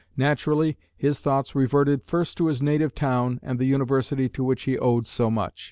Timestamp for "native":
2.59-2.95